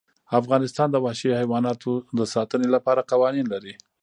[0.39, 3.73] افغانستان د وحشي حیواناتو د ساتنې لپاره قوانین لري.